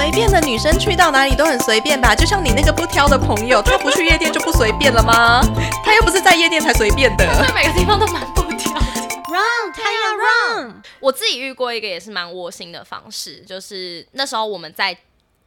[0.00, 2.16] 随便的女生去到哪里都很随便吧？
[2.16, 5.42] 就像你那个不挑的朋友，他不去夜店就不随便了吗？
[5.84, 7.26] 他又不是在夜店才随便的。
[7.26, 8.80] 在每个地方都蛮不挑的。
[9.28, 10.16] Run，他要
[10.64, 10.82] run。
[11.00, 14.96] 我自己遇过一个也是蛮窝心的方式，就是那时候我们在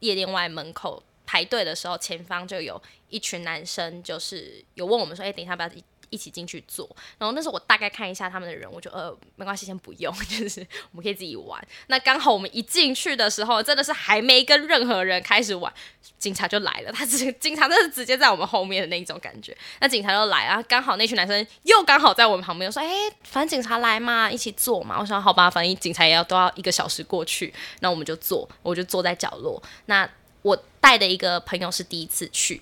[0.02, 2.80] 夜店外门口排队的时候，前方就有
[3.10, 5.70] 一群男生，就是有问我们说：“哎、等一下要不要
[6.14, 6.88] 一起进去坐？”
[7.18, 11.60] 然后那时候我大概看一下他们的人，我就呃没关系，先不用， 就是我们可以自己玩。
[11.88, 15.74] 那刚好我们一进去的时候，真的是还没跟任何人开始玩，
[16.20, 16.92] 警察就来了。
[16.92, 19.56] 他直警察就是直接在我们后面的那一种感觉。
[19.80, 22.90] 那警察就来啊，刚好那群男生又刚好在我们旁边，说：“哎、
[23.24, 29.62] 反正警察来嘛，一起坐嘛。”我想好吧，反正警察也要都要一个小时过去，那我们就坐，我就坐在角落。
[29.88, 30.10] 那
[30.42, 32.62] 我带的一个朋友是第一次去，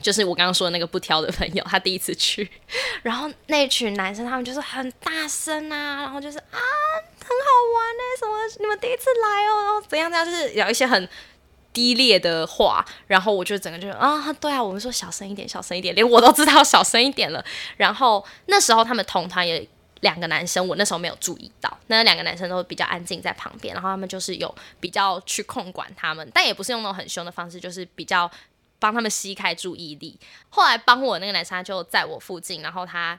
[0.00, 2.48] 就是我刚刚说的那个不挑的朋友，他第一次去，
[3.02, 11.08] 然后那群男生他们就是很大声啊，然后就是啊很好玩呢、什么你们第一次来哦，然后怎样怎样，就是聊一些很
[11.72, 17.44] 低劣的话，然后我就整个就啊，对啊，我们说小声一点，小声一点，连我都知道小声一点了。
[17.76, 19.68] 然后那时候他们同团也
[20.00, 28.28] 两个男生，我那时候没有注意到，那两个男生都比较安静在旁边，然后他们就是有比较去控管他们，但也不是用那种很凶的方式，就是比较
[28.78, 30.18] 帮他们吸开注意力。
[30.50, 33.18] 后来帮我那个男生他就在我附近，然后他。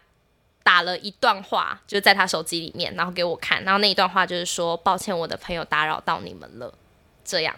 [0.61, 6.71] 打了一段话，就在他手机里面，然后给我看，然后那一段话就是说：“抱歉，我的朋友打扰到你们了。”
[7.25, 7.55] 这样，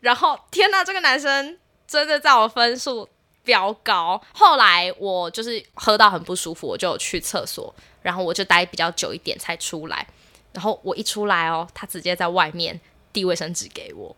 [0.00, 3.08] 然后天呐，这个男生真的在我分数
[3.42, 4.22] 飙高。
[4.34, 10.06] 后来我就是喝到很不舒服，我就去厕所，然后我就待比较久一点才出来。
[10.52, 12.78] 然后我一出来哦，他直接在外面
[13.14, 14.14] 递卫生纸给我。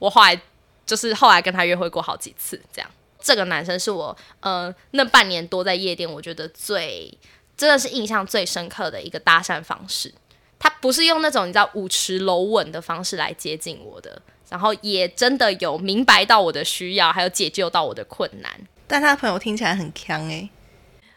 [0.00, 0.38] 我后来
[0.86, 2.90] 就是后来跟他约会过好几次，这样。
[3.20, 7.16] 这个男生是我呃那半年多在夜店，我觉得最
[7.56, 10.12] 真的是印象最深刻的一个搭讪方式。
[10.58, 18.50] 他不是用那种你知道舞池楼吻的方式来接近我的，然后也真的有明白到我的需要，还有解救到我的困难。
[18.86, 20.48] 但他的朋友听起来很强哎、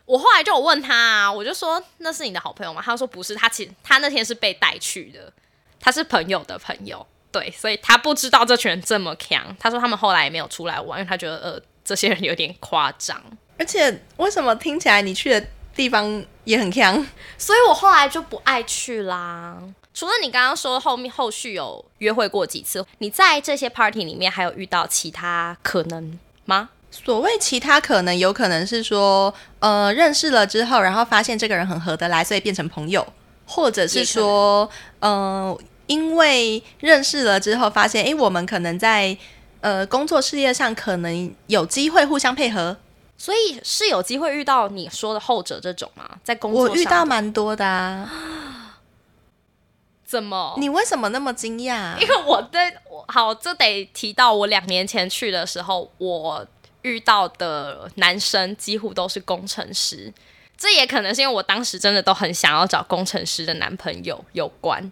[0.06, 2.82] 我后来就有问他、我就说那是你的好朋友吗？
[2.84, 5.32] 他说不是，他其实他那天是被带去的，
[5.80, 7.06] 他是朋友的朋友，
[7.40, 9.56] 对，所以他不知道这群人这么强。
[9.60, 13.22] 他说他们后来也没有出来玩，因为他觉得呃这些人有点夸张，
[13.60, 17.06] 而且为什么听起来你去的地方也很强？
[17.38, 19.58] 所以我后来就不爱去啦。
[19.94, 26.70] 除了你刚刚说后面后续有约会过几次，你在这些 party 里面还有遇到其他可能吗？
[26.90, 33.06] 所谓其他可能，有可能是说，呃，认识了之后，然后发现这个人很合得来，所以变成朋友，
[33.46, 34.70] 或者是说，
[35.00, 39.18] 呃，因为认识了之后，发现，诶，我们可能在
[39.62, 42.78] 呃工作事业上可能有机会互相配合。
[43.18, 46.08] 所以是有机会遇到你说的后者这种吗？
[46.24, 48.78] 在工作我遇到蛮多的啊，
[50.06, 50.54] 怎么？
[50.60, 51.98] 你为什么那么惊讶？
[51.98, 56.46] 因为我在我好，这得提到我两年前去的时候，我
[56.84, 60.14] 遇到的男生几乎都是工程师。
[60.56, 64.92] 这也可能是因为我当时真的都很想要找工程师的男朋友有关，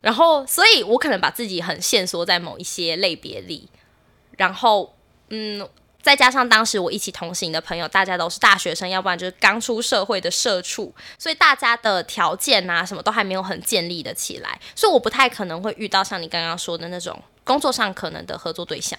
[0.00, 3.68] 然后所以我可能把自己很限缩在某一些类别里，
[4.36, 4.94] 然后
[5.30, 5.68] 嗯，
[6.00, 18.98] 再加上当时我一起同行的朋友，大家都是大学生，要不然就是刚出社会的社畜，所以大家的条件啊什么都还没有很建立的起来，所以我不太可能会遇到像你刚刚说的那种工作上可能的合作对象。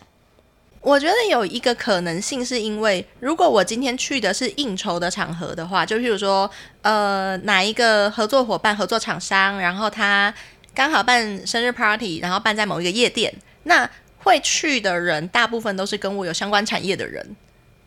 [0.81, 6.49] 我觉得有一个可能性，是因为如果我今天去的是应酬的场合的话，就譬如说，
[6.83, 10.33] 呃，哪一个合作伙伴、合作厂商，然后他
[10.73, 17.35] 刚好办生日 party，然后办在某一个夜店，那会去的人大部分都是跟我有相关产业的人，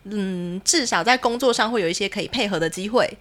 [0.05, 3.17] 嗯，至少在工作上会有一些可以配合的机会，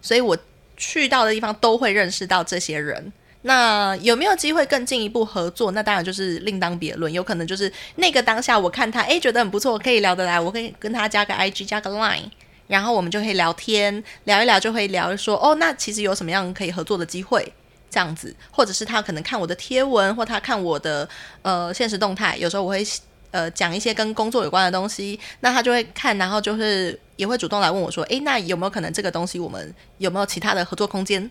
[0.00, 0.36] 所以我
[0.76, 3.12] 去到的地方都会认识到这些人。
[3.42, 5.70] 那有没有机会更进一步合作？
[5.70, 7.10] 那当然就是另当别论。
[7.10, 12.24] 有可能就是那个当下，我看他诶觉得很不错，可以聊得来，我可以跟他加个 IG，加个 Line，
[12.66, 17.50] 然后我们就可以聊天，聊一聊就会聊说哦，那其实有什么样可以合作的机会，
[17.90, 21.06] 这样子，或者是他可能看我的贴文，或他看我的
[21.42, 22.86] 呃现实动态，有时候我会
[23.32, 31.28] 呃讲一些跟工作有关的东西，那他就会看，然后就是也会主动来问我说，诶，那有没有可能这个东西我们有没有其他的合作空间？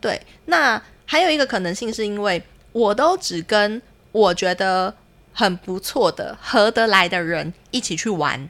[0.00, 2.42] 对，那还有一个可能性是因为
[2.72, 4.94] 我都只跟我觉得
[5.34, 8.48] 很不错的、合得来的人一起去玩。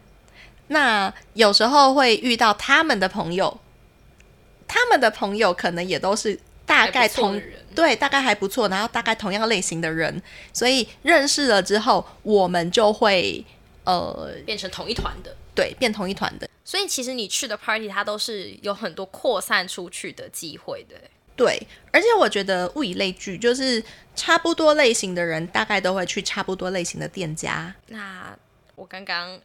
[0.68, 3.58] 那有时候会遇到他们的朋友，
[4.68, 6.38] 他们的朋友可能也都是
[6.70, 7.42] 大概同，
[7.74, 10.22] 对，大概还不错，然后大概同样类型的人，
[10.52, 13.44] 所以认识了之后，我们就会
[13.82, 15.34] 呃，变成同一团的。
[15.52, 16.48] 对，变同一团的。
[16.64, 20.94] 所以其实你去的 party，它都是有很多扩散出去的机会的。
[21.34, 23.82] 对，而且我觉得物以类聚，就是
[24.14, 27.74] 差不多类型的人，大概都会去差不多类型的店家。
[27.88, 28.36] 那
[28.80, 29.38] 我刚刚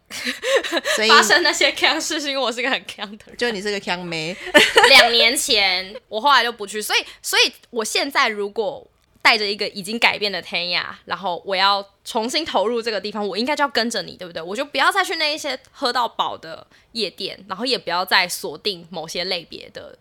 [1.10, 3.36] 发生那些坑事，是因为我是个很坑的人。
[3.36, 4.34] 就你是个强妹，
[4.88, 8.88] 两年前，我后来就不去，所以，所以我现在如果
[9.22, 14.42] 带着一个已经改变的天涯，然后我要重新投入这个地方，我应该就要跟着你，对不对？
[14.42, 19.98] 我就不要再去那一些喝到饱的夜店，然后也不要再锁定某些类别的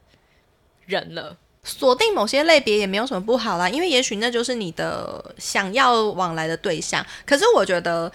[0.87, 1.37] 人了。
[1.67, 7.05] 锁定某些类别也没有什么不好啦，因为也许那就是你的想要往来的对象。
[7.27, 8.13] 可是我觉得，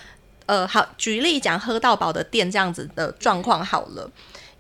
[0.50, 4.10] 呃，好，举例讲喝到饱的店这样子的状况好了。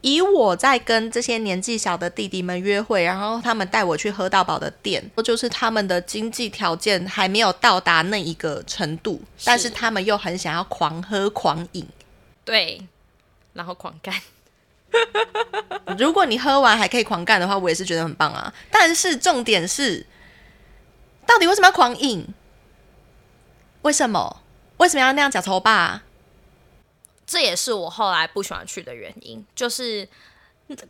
[0.01, 11.83] 以我在跟这些年纪小的弟弟们约会，然后他们带我去喝到饱的店，就是他们的经济条件还没有到达那一个程度，但是他们又很想要狂喝狂饮。
[12.45, 12.79] 对，
[13.53, 14.13] 然后狂干。
[15.97, 18.53] 如果你喝完还可以狂干的话，我也是觉得很棒啊。
[18.69, 20.05] 但是重点是，
[21.25, 22.27] 到底为什么要狂饮？
[23.81, 24.41] 为什么？
[24.79, 26.03] 为什么要那样假头吧？
[27.25, 30.07] 这也是我后来不喜欢去的原因，就是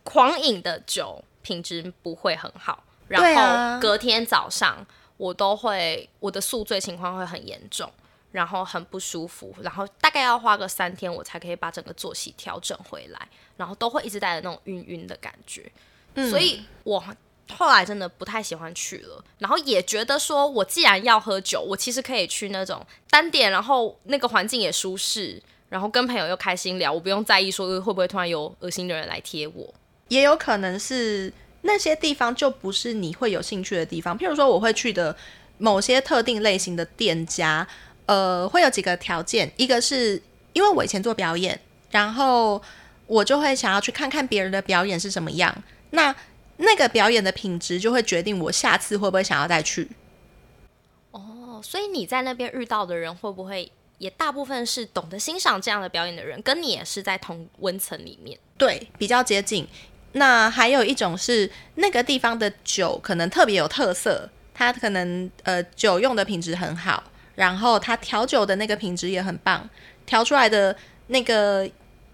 [0.02, 7.92] 狂饮的酒品质不会很好，然后隔天早上我都会我的宿醉情况会很严重，
[8.32, 15.70] 然后很不舒服，然后大概要花个三天我才可以把整个作息调整回来，然后都会一直带着那种晕晕的感觉，
[16.30, 17.04] 所以我。
[17.56, 29.74] 后来真的不太喜欢去了，然后也觉得说，我既然要喝酒，我其实可以去那种单点，然后那个环境也舒适，然后跟朋友又开心聊，我不用在意说会不会突然有恶心的人来贴我。
[30.08, 31.32] 也有可能是
[31.62, 34.18] 那些地方就不是你会有兴趣的地方。
[34.18, 35.14] 譬如说，我会去的
[35.58, 37.66] 某些特定类型的店家，
[38.06, 40.20] 呃，会有几个条件，一个是
[40.52, 41.60] 因为我以前做表演，
[41.90, 42.60] 然后
[43.06, 45.62] 我就会想要去看看别人的表演是什么样。
[45.90, 46.14] 那
[46.60, 49.88] 那个表演的品质就会决定我下次会不会想要再去。
[51.10, 58.38] 哦，所以你在那边遇到的人会不会也大部分是懂得欣赏这样的表演的人，跟你也是在同温层里面？
[58.56, 59.66] 对，比较接近。
[60.12, 67.04] 那还有一种是那个地方的酒可能特别有特色，它可能呃酒用的品质很好，
[67.36, 69.68] 然后它调酒的那个品质也很棒，
[70.04, 70.76] 调出来的
[71.06, 71.68] 那个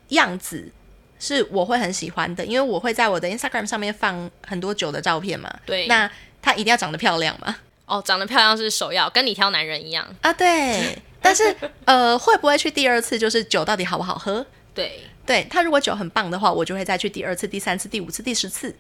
[0.09, 0.71] 样子
[1.19, 5.53] 是我会很喜欢的，因为我会在我的 Instagram 上面放很多酒的照片嘛。
[5.65, 6.11] 对那
[6.43, 7.57] 他一定要长得漂亮嘛。
[7.87, 10.07] 哦，长得漂亮是首要，跟你挑男人一样。
[10.21, 10.99] 啊，对。
[11.23, 13.19] 但是呃，会不会去第二次？
[13.19, 14.47] 就是酒到底好不好喝？
[14.75, 18.77] 对，对他如果酒很棒的话，我就会再去第二次、第三次、第五次、第十次。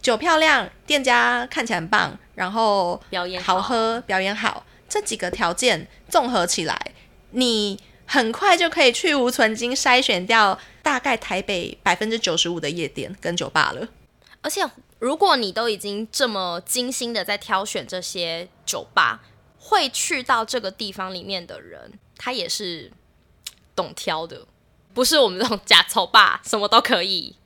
[0.00, 6.78] 酒漂亮，店家看起来很棒，然后表演好喝，表演好，这几个条件综合起来，
[7.32, 7.78] 你
[8.12, 13.86] 很快就可以去无存精筛选掉大概台北百分之九十五的夜店跟酒吧了。
[14.40, 14.68] 而且
[14.98, 19.20] 如果你都已经这么精心的在挑选这些酒吧，
[19.56, 22.90] 会去到这个地方里面的人，他也是
[23.76, 24.44] 懂挑的，
[24.92, 27.36] 不是我们这种假丑吧，什么都可以。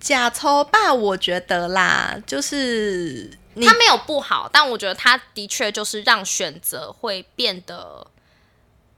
[0.00, 8.08] 假抽吧，我觉得啦，就是你它没有不好，但我觉得他的确就是让选择会变得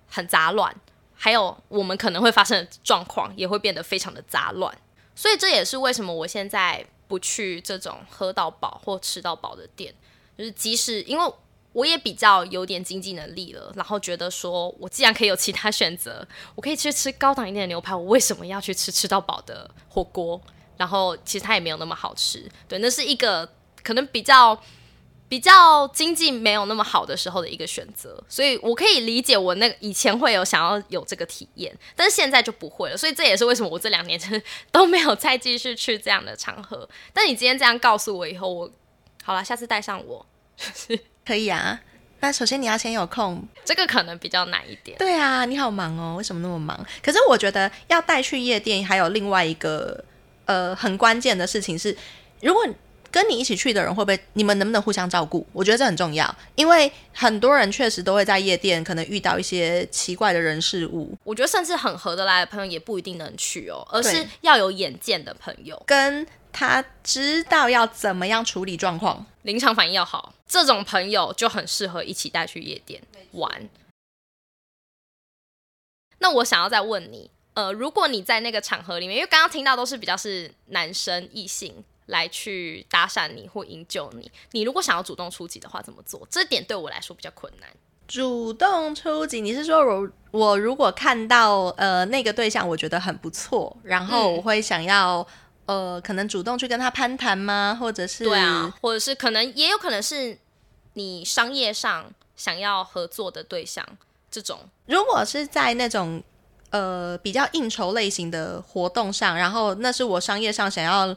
[0.09, 0.75] 很杂乱，
[1.15, 4.77] 还有我们可能会发生的状况也会变得非常的杂乱。
[5.15, 9.95] 所以这也是为什么我现在不去这种喝到饱或吃到饱的店，
[10.37, 11.33] 就是即使因为
[11.73, 20.41] 我也比较有点经济能力了，然后觉得说我既然可以有其他选择，我可以去吃高档一点的牛排，我为什么要去吃吃到饱的火锅？
[20.77, 23.49] 然后其实它也没有那么好吃，对，那是一个
[23.83, 24.57] 可能比较
[25.29, 34.41] 比较经济没有那么好的时候的一个选择，所以我可以理解我那个以前会有想要有这个体验，但是现在就不会了，所以这也是为什么我这两年真的
[34.73, 36.89] 都没有再继续去这样的场合。
[37.13, 38.71] 但你今天这样告诉我以后，我
[39.23, 40.25] 好了，下次带上我，
[41.27, 41.81] 可以啊。
[42.21, 44.99] 那首先你要先有空，这个可能比较难一点。
[44.99, 46.85] 对啊，你好忙哦，为什么那么忙？
[47.01, 50.03] 可是我觉得要带去夜店，还有另外一个
[50.47, 51.97] 呃很关键的事情是，
[52.41, 52.67] 如果
[53.11, 55.47] 跟你一起去的人会不会，你们能不能互相照顾？
[55.53, 69.25] 我觉得这很重要，因为很多人确实都会在夜店可能遇到一些奇怪的人事物，我觉得甚至很合得来的朋友也不一定能去哦，而是要有眼见的朋友，跟他知道要怎么样处理状况。
[69.43, 73.69] 临场反应要好，这种朋友就很适合一起带去夜店玩。
[76.19, 81.73] 那我想要再问你，呃，如果你在那个场合里面，因为刚刚听到都是比较是男生异性
[82.09, 86.27] 来去搭讪你或营救你，你如果想要主动出击的话，怎么做？
[86.31, 87.69] 这点对我来说比较困难。
[88.07, 95.27] 主动出击，你是说我我如果看到呃那个对象，我觉得很不错，然后嗯我会想要
[95.67, 97.77] 呃，可能主动去跟他攀谈吗？
[97.79, 100.39] 或者是对啊，或者是可能也有可能是
[100.95, 103.87] 你商业上想要合作的对象
[104.31, 104.61] 这种。
[104.87, 106.23] 如果是在那种
[106.71, 111.15] 呃比较应酬类型的活动上，然后那是我商业上想要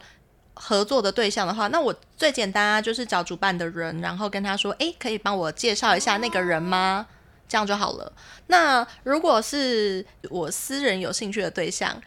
[0.63, 7.07] 合作的对象的话，那我最简单啊，就是找主办的人，然后跟他说，诶，可以帮我介绍一下那个人吗？
[7.49, 8.13] 这样就好了。
[8.45, 11.99] 那如果是我私人有兴趣的对象，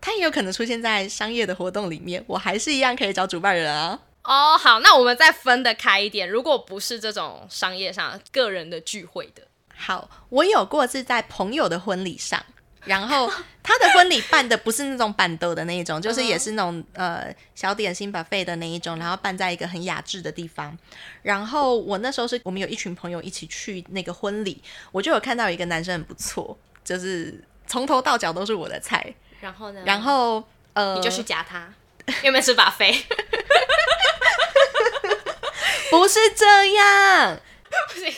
[0.00, 4.00] 他也有可能出现在商业的活动里面，我还是一样可以找主办人啊。
[4.24, 6.28] 哦，好，那我们再分得开一点。
[6.28, 9.42] 如果不是这种商业上个人的聚会的，
[9.76, 12.42] 好，我有过是在朋友的婚礼上，
[12.84, 13.30] 然后
[13.62, 20.76] 他的婚礼办的不是那种板凳的那一种，就是也是那种呃小点心 buffet 的那一种，然后办在一个很雅致的地方。
[21.22, 29.14] 然后我那时候是我们有一群朋友一起去那个婚礼，我就有看到一个男生很不错，就是从头到脚都是我的菜。
[29.40, 29.82] 然后呢？
[29.84, 30.42] 然后
[30.72, 31.72] 呃，你就去夹他，
[32.22, 33.04] 有没有吃把飞？
[35.90, 37.40] 不是这样，
[37.92, 38.14] 不行，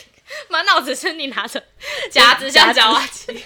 [0.49, 1.63] 满脑子是你拿着
[2.11, 3.43] 夹子像夹娃机，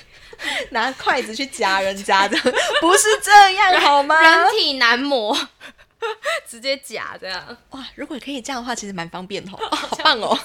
[0.71, 2.37] 拿筷子去夹人家的，
[2.81, 4.19] 不是这样 好吗？
[4.21, 5.35] 人体男模，
[6.47, 7.57] 直接夹这样。
[7.71, 10.37] 哇，如果可以这样的话，其实蛮方便的，好棒哦！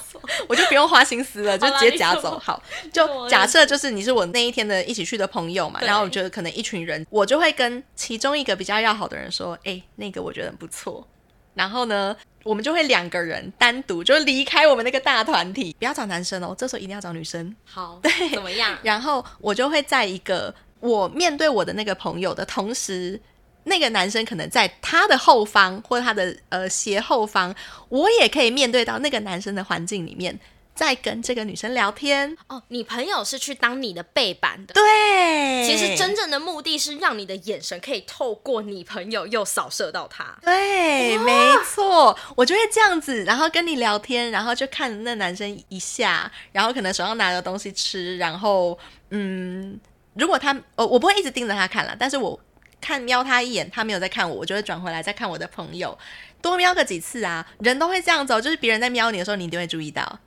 [0.47, 2.39] 我就不用花心思了，就直接夹走。
[2.39, 11.07] 好，就假设就是你是我那一天的一起去的朋友嘛，然后我觉得可能一群人，我就会跟其中一个比较要好的人说，哎，那个我觉得很不错。
[11.53, 17.55] 然后呢，我们就会两个人单独就离开我们那个大团体，不要找男生哦，这时候一定要找女生。
[17.65, 18.77] 好，对，怎么样？
[18.83, 23.19] 然后我就会在一个我面对我的那个朋友的同时，
[23.63, 27.55] 那个男生可能在他的后方或者他的呃斜后方，
[27.89, 30.39] 我也可以面对到那个男生的环境里面。
[30.81, 35.63] 在跟这个女生聊天哦，你朋友是去当你的背板的，对。
[35.63, 40.35] 其实真正的目的是让你的眼神可以透过你朋友又扫射到他。
[40.41, 48.75] 对，没错，我就会这样子，然后跟你聊天，然后就看那男生一下，然后可能手上拿着东西吃，然后
[49.11, 49.79] 嗯，
[50.15, 52.39] 如果他呃，我不会一直盯着他看了，但是我
[52.81, 55.95] 看瞄他一眼，他没有在看我，我就会转回来再看我的朋友，
[56.41, 60.17] 多瞄个几次啊，人都会这样走，就是别人在瞄你的时候，你一定会注意到。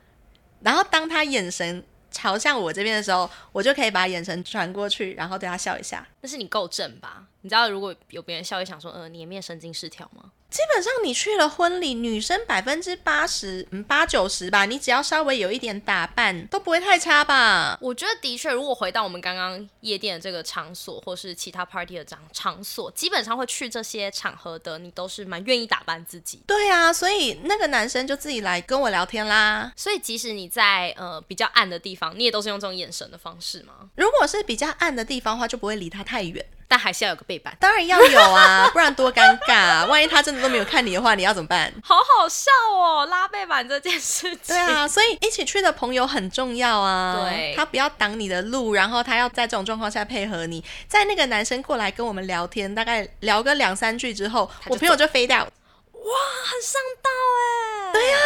[0.65, 6.03] 然后当他眼神朝向我这边的时候，我就可以把眼神传过去，然后对他笑一下。
[6.19, 7.27] 但是你够正吧？
[7.41, 10.31] 你知道如果有别人笑，会想说，呃，你颜面神经失调吗？
[10.55, 17.77] 基本上你去了婚礼，女生百分之八十，嗯，八九十吧，你只要稍微有一点打扮，都不会太差吧？
[17.81, 26.39] 我觉得的确，如果回到我们刚刚夜店的这个场所，或是其他 party 的场场所，基本上会去这些场合的，你都是蛮愿意打扮自己。
[26.47, 29.73] 对啊，所以那个男生就自己来跟我聊天啦。
[29.75, 33.89] 所以即使你在呃比较暗的地方，你也都是用这种眼神的方式吗？
[33.97, 36.45] 如果是比较暗的地方的话，就不会离他太远。
[36.67, 39.85] 但还是要有个背板，当然要有啊，不然多尴尬。
[39.87, 41.71] 万一他真的都没有看你的话，你要怎么办？
[41.83, 44.39] 好好笑哦，拉背板这件事情。
[44.47, 47.29] 对啊，所以一起去的朋友很重要啊。
[47.29, 50.63] 对，他不要挡你的路，然后他要在这种状况下配合你。
[50.87, 55.37] 在那个男生过来跟我们聊天，大概聊个两三句之后，我朋友就飞掉。
[55.43, 56.11] 哇，
[56.45, 57.93] 很上道哎。
[57.93, 58.17] 对呀，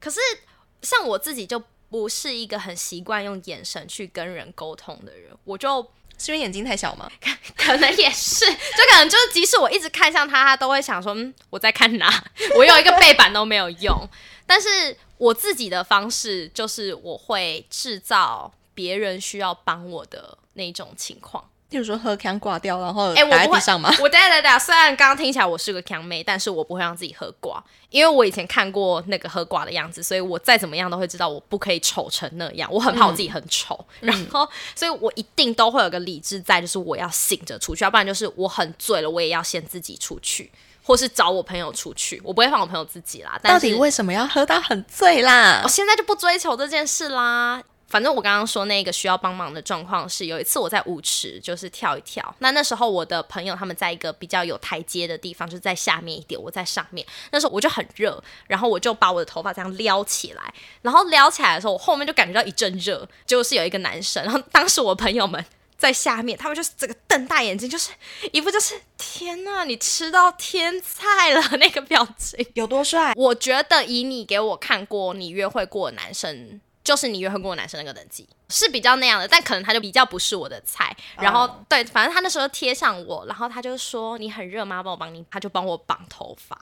[0.00, 0.20] 可是
[0.82, 5.84] 像我自己就不是一个很习惯用眼神去跟人沟通的人，我就。
[6.18, 7.10] 是因为眼睛太小吗？
[7.56, 12.24] 可能也是，就可能就是，即使我一直看向他，他都会想说，嗯，我在看哪？
[12.56, 14.08] 我有一个背板都没有用。
[14.46, 21.48] 但是我自己的方式就是，我会制造别人需要帮我的那种情况。
[21.70, 23.94] 例如说喝康挂掉，然后倒在地上吗？
[24.00, 32.66] 我等下等下，虽然刚刚听起来我是个康妹，但是我不会让自己喝挂，因为我以前看过那个喝挂的样子，所以我再怎么样都会知道我不可以丑成那样。
[32.72, 40.50] 我很怕我自己很丑， 然后所以我一定都会有个理智在，就是我要醒着出去，要不然就是我很醉了，我也要先自己出去，
[40.82, 43.38] 或是找我朋友出去，我不会放我朋友自己啦。
[43.42, 45.60] 但到底为什么要喝到很醉啦？
[45.64, 47.62] 我现在就不追求这件事啦。
[47.88, 57.06] 反正我刚刚说那个需要帮忙的状况是，有一次我在舞池就是跳一跳，那那时候我的朋友他们在一个比较有台阶的地方，就在下面一点，我在上面。
[57.32, 65.42] 那时候我就很热，然后我就把我的头发这样撩起来，然后撩起来的时候，我后面就感觉到一阵热，就是有一个男生，然后当时我朋友们
[65.78, 67.92] 在下面，他们就是这个瞪大眼睛，就是
[68.32, 73.14] 一副就是天呐，你吃到天菜了那个表情，有多帅？
[73.16, 76.60] 我觉得以你给我看过你约会过的男生。
[76.88, 80.96] 就是你约会过男生那个等级是比较那样的，但可能他就比较不是我的菜。
[81.18, 84.82] 然后对，反正他那时候贴上我，然后他就说你很热吗？
[84.82, 86.58] 帮我帮你，他就帮我绑头发。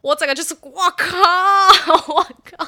[0.00, 1.18] 我整个就是我靠，
[2.14, 2.66] 我靠，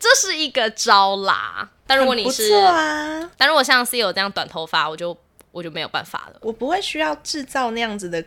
[0.00, 1.68] 这是一个招啦。
[1.86, 5.14] 但如果你是，啊，但如果像 C 有这样短头发，我就
[5.52, 6.38] 我就没有办法了。
[6.40, 8.24] 我不会需要制造那样子的。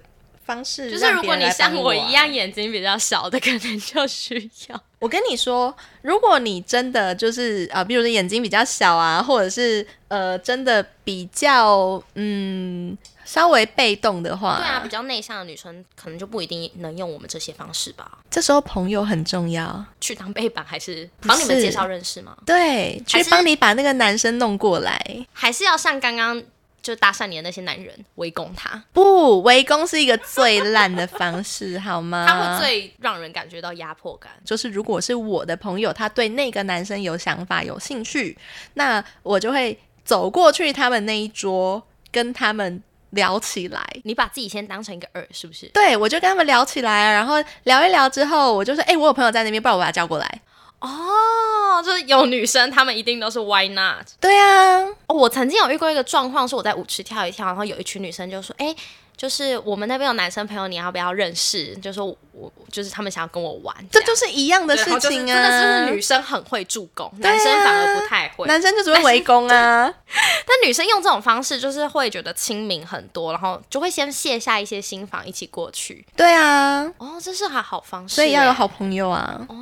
[0.50, 4.84] 方式，就是如果你像我一样，眼睛比较小的， 可能就需要。
[4.98, 18.18] 我跟你说，如果你真的就是啊、呃比如说眼睛比较小啊，或者是呃，真的比较嗯稍微被动的话，对啊，比较内向的女生可能就不一定能用我们这些方式吧。
[18.30, 22.36] 这时候朋友很重要，去当背板还是帮你们介绍认识吗？
[22.46, 25.00] 对，去帮你把那个男生弄过来。
[25.32, 26.44] 还是要像刚刚
[26.82, 28.82] 就搭讪你的那些男人围攻他？
[28.94, 32.26] 不，围攻是一个最烂的方式，好吗？
[32.28, 34.32] 他会最让人感觉到压迫感。
[34.46, 38.38] 就是如果是我的朋友，他对那个男生有想法、有兴趣，
[38.74, 41.82] 那我就会走过去他们那一桌，
[42.12, 42.82] 跟他们
[43.12, 43.86] 聊起来。
[44.04, 45.68] 你把自己先当成一个二，是不是？
[45.68, 50.42] 对，我就跟他们聊起来啊，然后聊一聊之后，我就说，哎、我有朋友在那边，不然我把他叫过来。
[50.80, 54.06] 哦，就是有女生，她们一定都是 why not？
[54.20, 58.74] 对啊，哦，我曾经有遇过一个状况，是我在舞池跳一跳，然后有一群女生就说：“哎、
[59.18, 65.00] 就是我们那边有男生朋友，你要不要认识？”就说我就是他们想要跟我玩，这就是一样的事情啊。
[65.00, 68.48] 真的是女生很会助攻，啊男生反而不太会。
[68.48, 69.94] 男生就只会围攻啊。
[70.48, 76.06] 但女生用这种方式，就是会觉得亲民很多，然后就会先卸下一些心防，一起过去。
[76.16, 78.70] 对啊，哦，这是好好方式，所以要有好。
[78.70, 79.42] 朋友啊。
[79.50, 79.56] 哦，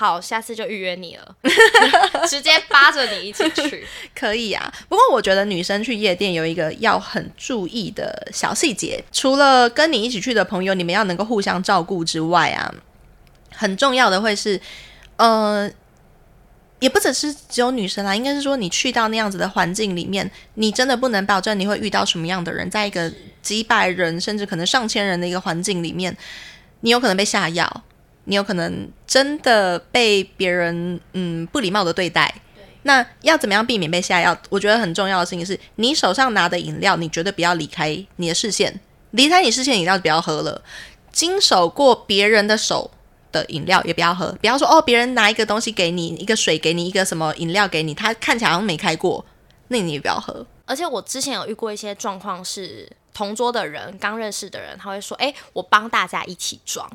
[0.00, 1.36] 好，下次就预约你了，
[2.30, 3.84] 直接扒着你一起去。
[4.14, 12.72] 可以啊，不过我觉得女生去夜店有一个要很注意的小细节，除了跟你一起去的朋友，你们要能够互相照顾之外啊，
[13.52, 14.60] 很重要的会是，
[15.16, 15.68] 呃，
[16.78, 23.12] 也不只是只有女生啦，应该是说你去到那样子的环境里面，你真的不能保证你会遇到什么样的人，在一个
[23.42, 26.16] 几百人甚至可能上千人的一个环境里面，
[26.82, 27.82] 你有可能被下药，
[28.28, 32.32] 你有可能真的被别人嗯不礼貌的对待。
[32.82, 34.38] 那要怎么样避免被下药？
[34.50, 38.78] 我觉得很重要的事情是，你手上拿的饮料，你绝对不要离开你的视线，
[39.10, 40.62] 离开你视线饮料就不要喝了。
[41.10, 42.90] 经手过别人的手
[43.32, 49.24] 的饮料也不要喝，不要说哦，别人拿一个东西给你，一个水给你，一个什么饮料给你，他看起来好像没开过，
[49.68, 50.46] 那你也不要喝。
[50.66, 52.90] 而且我之前有遇过一些状况是。
[53.14, 56.88] 同桌的人，刚认识的人，他会说：“哎、我帮大家一起装。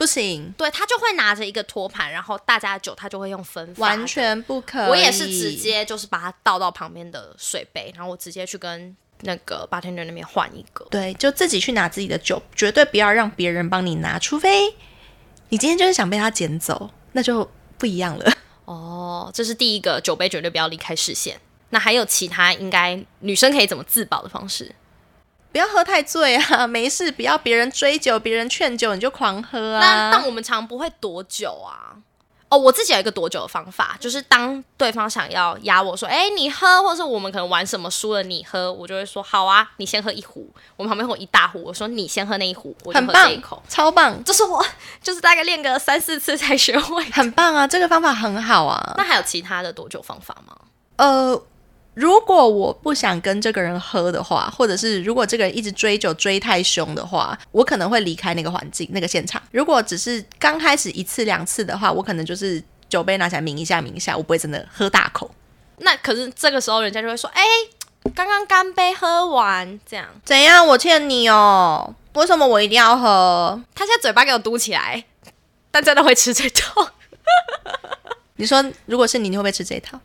[0.00, 4.06] 不行”，对他就会拿着一个托盘，然后大家的酒他就会用分发完。
[4.06, 4.88] 全不可以。
[4.88, 10.86] 我也是直接就是把它倒到旁边的水杯，然后我直接去跟那个 bartender 那边换一个。
[10.90, 14.74] 对，就自己去拿自己的酒，绝对不要让别人帮你拿，除非
[15.50, 18.32] 你今天就是想被他捡走，那就不一样了。
[18.64, 21.38] 哦，这是第一个，酒杯绝对不要离开视线。
[21.68, 24.74] 那还有其他应该女生可以怎么自保的方式？
[25.52, 30.10] 不要喝太醉啊， 没事，不要别人追酒、别人劝酒你就狂喝那啊。
[30.12, 31.96] 但我们常不会躲酒啊。
[32.48, 44.66] 哦，我自己有一个躲酒的方法，就是当对方想要压我说，哎、你喝，或是我们可能玩什么输了你喝，我就会说好啊，你先喝一壶，我们旁边会有一大壶，我说你先喝那一壶，我就很棒喝这一口。，超棒，这是我
[45.00, 47.04] 就是大概练个三四次才学会。
[47.12, 47.68] 很棒啊！
[47.68, 48.94] 这个方法很好啊。
[48.96, 50.56] 那还有其他的躲酒方法吗？
[50.96, 51.40] 呃，
[51.94, 59.42] 如果我不想跟这个人喝的话，或者是如果这个人一直追酒追太凶的话，我可能会离开那个环境、那个现场。
[59.50, 65.30] 如果只是刚开始一次两次的话，我可能就是酒杯拿起来抿一下、抿一下，我不会真的喝大口。
[65.78, 67.42] 那可是这个时候人家就会说，哎、
[68.14, 70.66] 刚刚干杯喝完，这样怎样？
[70.66, 71.94] 我欠你哦？
[72.14, 73.60] 为什么我一定要喝？
[73.74, 75.04] 他现在嘴巴给我嘟起来，
[75.70, 76.88] 但真的会吃这套。
[78.36, 80.00] 你说，如果是你，你会不会吃这一套？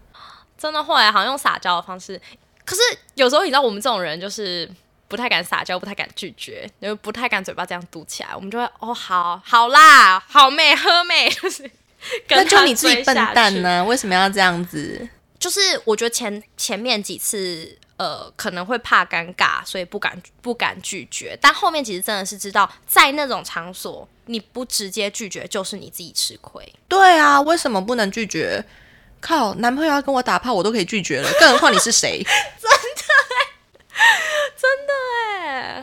[0.57, 2.19] 真的会，好像用撒娇的方式。
[2.63, 2.81] 可是
[3.13, 4.69] 有时候你知道，我们这种人就是
[5.07, 11.63] 不太敢撒娇，不太敢拒绝，因为不太敢嘴巴这样嘟起来，我们就会哦，好好啦，好妹喝妹，就 是
[12.27, 15.07] 跟那就你自己笨蛋呢、为什么要这样子？
[15.39, 17.77] 就是我觉得前前面几次。
[17.97, 21.33] 呃，可能会怕尴尬，所以不敢不敢拒绝。
[21.39, 26.61] 但后面其实真的是知道，在那种场所，你不直接拒绝，就是你自己吃亏。
[26.89, 28.61] 对啊，为什么不能拒绝？
[29.21, 32.25] 靠，男朋友要跟我打炮，我都可以拒绝了， 更何况你是谁？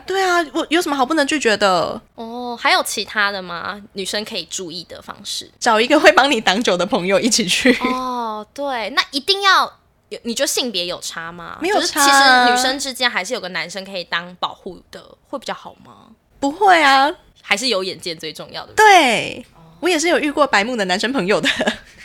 [0.05, 1.99] 对，对啊，我有什么好不能拒绝的？
[2.15, 3.81] 哦，还有其他的吗？
[3.93, 5.49] 女生可以注意的方式？
[5.59, 7.73] 找一个会帮你挡酒的朋友一起去。
[7.81, 11.57] 哦，对，那一定要有，你觉得性别有差吗？
[11.61, 16.07] 没有差啊其实女生之间还是有个男生可以当保护的，会比较好吗？
[16.39, 17.09] 不会啊，
[17.41, 18.73] 还是有眼见最重要的？
[18.73, 19.45] 对
[19.79, 21.49] 我也是有遇过白目的男生朋友的。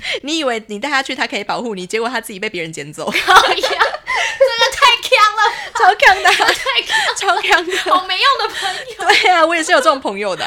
[0.23, 5.43] 你以为你带他去，他可以保护你，结果他自己被别人捡走， 哎呀，这个太强了，
[5.75, 7.77] 超强的，太超强的。
[7.79, 9.09] 好没用的朋友。
[9.09, 10.45] 对啊，我也是有这种朋友的。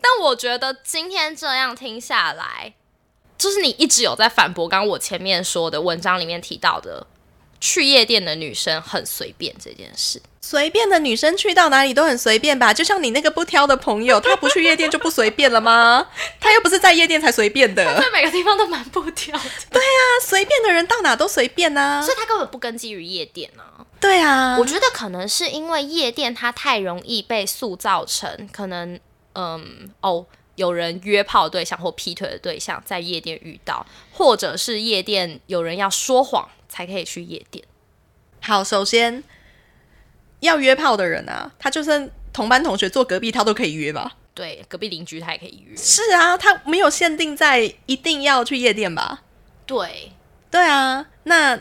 [0.00, 2.74] 但我觉得今天这样听下来，
[3.36, 7.06] 就是你一直有在反驳刚刚我前面说的文章里面提到的，
[7.60, 10.20] 去夜店的女生很随便这件事。
[10.40, 12.72] 随便的女生去到哪里都很随便吧？
[12.72, 16.06] 就像你那个不挑的朋友，她不去夜店就不随便了吗？
[16.38, 17.84] 她又不是在夜店才随便的。
[18.00, 23.84] 在每个地方都蛮不挑的，对啊，随便的人到哪都随便啊、所以她根本不根基于夜店啊。
[23.98, 29.00] 对啊，我觉得可能是因为夜店它太容易被塑造成可能，
[29.34, 37.64] 嗯，哦，有人约炮对象或劈腿的对象在夜店遇到，或者是夜店有人要说谎才可以去夜店。
[38.42, 39.24] 好，首先
[40.40, 44.16] 要约炮的人啊，他就算同班同学坐隔壁，他都可以约吧？
[44.34, 45.74] 对，隔壁邻居他也可以约。
[45.74, 49.22] 是啊，他没有限定在一定要去夜店吧？
[49.64, 50.12] 对，
[50.50, 51.58] 对啊，那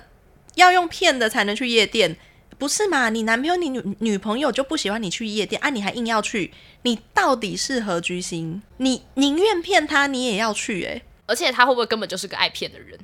[0.56, 2.18] 要用骗的才能去夜店，
[2.58, 3.10] 不是嘛？
[3.10, 8.62] 你男朋友、你女女朋友就不喜欢你去夜店啊，你还硬要去，你到底是何居心？
[8.78, 11.02] 你宁愿骗他，你也要去、欸？
[11.26, 13.00] 而且他会不会根本就是个爱骗的人？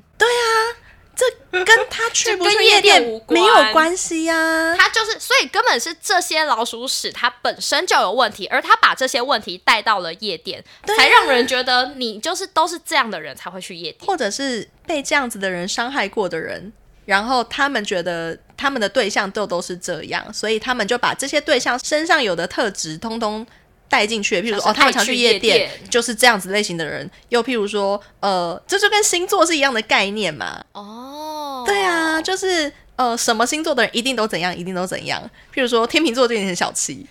[1.52, 3.40] 这跟他去不去夜夜店无关。
[3.40, 14.08] 没有关系呀、他就是，所以根本是这些老鼠屎，它本身就有问题，而他把这些问题带到了夜店，啊才让人觉得你就是都是这样的人才会去夜店。
[14.08, 16.74] 或者是被这样子的人伤害过的人，
[17.06, 23.46] 然后他们觉得他们的对象就都是这样，所以他们就把这些对象身上有的特质通通
[23.92, 24.42] 带进去。
[24.42, 27.08] 譬如说，哦，他们常去夜店，就是这样子类型的人。
[27.30, 30.64] 又譬如说，呃，这就跟星座是一样的概念嘛。
[30.72, 35.22] 哦，对啊，就是呃，什么星座的人一定都怎样，一定都怎样。
[35.54, 37.06] 譬如说，天秤座就有点很小气，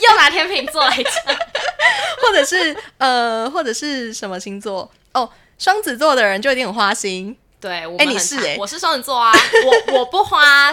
[0.00, 1.12] 又拿天秤座来讲，
[2.22, 7.36] 或者是呃，或者是什么星座哦，双子座的人就一定很花心。
[7.60, 9.32] 对，哎你是哎我是双子座啊，
[9.88, 10.70] 我我不花，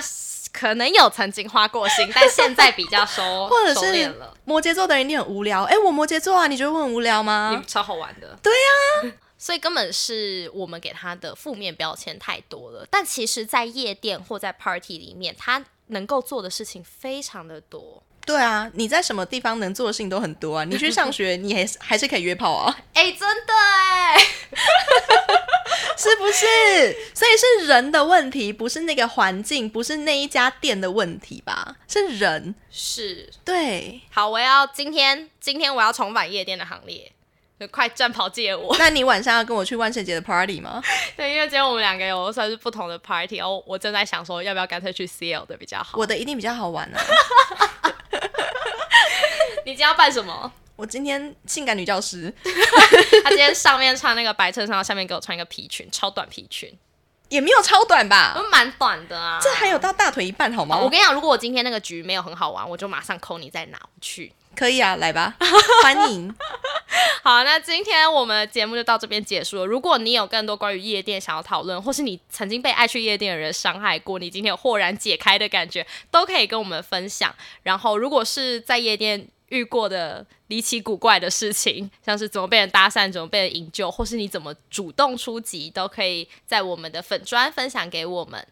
[0.51, 4.13] 可能有曾经花过心， 但现在比较收， 或者是，
[4.45, 5.63] 摩羯座的人一定很无聊。
[5.63, 7.63] 哎，我摩羯座啊，你觉得我很无聊你吗？
[7.67, 8.37] 超好玩的。
[8.41, 12.85] 对呀、 所以根本是我们给他的负面标签太多了。
[12.91, 18.03] 但其实，在夜店或在 party 里面，他能够做的事情非常的多。
[18.25, 20.63] 对啊，你在什么地方能做的事情都很多啊。
[20.63, 24.17] 你去上学，你还是还是可以约炮啊， 哎、真的哎，
[25.97, 26.45] 是不是？
[27.13, 27.31] 所以
[27.61, 31.75] 是人的问题，不是那个环境，不是那一家店的问题吧？
[31.87, 32.55] 是人。
[32.69, 37.11] 是对，好，我要今天今天我要重返夜店的行列，
[37.59, 38.73] 就快战袍借我。
[38.79, 40.81] 那你晚上要跟我去万圣节的 party 吗？
[41.17, 45.97] 对，因为今天我们两个有算是不同的 party，然后我正在想说，要不要干脆去 CL 的比较好。
[45.97, 47.01] 我的一定比较好玩啊。
[49.71, 50.51] 你今天要扮什么？
[50.75, 52.33] 我今天性感女教师
[53.23, 56.77] 她今天上面穿那个白衬衫，下面给我穿一个皮裙，超短皮裙，
[57.29, 58.33] 也没有超短吧？
[58.35, 59.39] 都蛮短的啊。
[59.41, 60.75] 这还有到大腿一半好吗？
[60.77, 64.33] 我跟你讲，如果我今天那个局没有很好玩，我就马上扣你再拿去。
[64.53, 65.33] 可以啊，来吧，
[65.81, 66.35] 欢迎。
[67.23, 69.65] 好，那今天我们的节目就到这边结束了。
[69.65, 77.33] 如果你有更多关于夜店想要讨论，或是你曾经被爱去夜店的人伤害过，你今天有豁然解开的感觉，都可以跟我们分享。
[77.63, 88.47] 然后，如果是在夜店遇过的离奇古怪的事情， 像是怎么被人搭讪、怎么被人营救，或是你怎么主动出击，都可以在我们的粉砖分享给我们。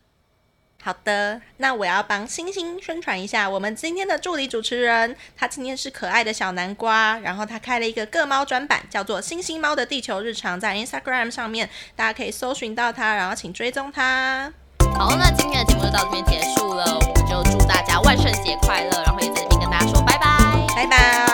[0.81, 14.53] 好的，那我要帮星星宣传一下，我们今天的助理主持人，他今天是可爱的小南瓜，然后他开了一个各猫专版，叫做“星星猫的地球日常”，在 Instagram 上面大家可以搜寻到他，然后请追踪他。
[14.97, 19.69] 好，那今天的节目就到这边结束了，我们就祝大家万圣节快乐，然后也在这边
[20.79, 21.28] 拜拜。